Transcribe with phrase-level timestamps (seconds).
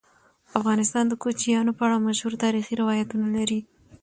[0.59, 3.59] افغانستان د کوچیانو په اړه مشهور تاریخی روایتونه لري.